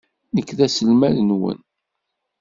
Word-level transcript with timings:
Nekk 0.35 0.49
d 0.57 0.59
aselmad-nwen. 0.65 1.59